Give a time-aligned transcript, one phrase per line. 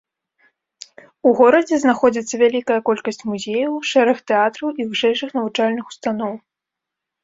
[1.31, 6.33] У горадзе знаходзіцца вялікая колькасць музеяў, шэраг тэатраў і вышэйшых навучальных устаноў.